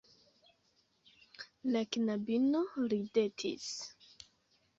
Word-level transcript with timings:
La 1.75 1.83
knabino 1.97 2.65
ridetis. 2.95 3.71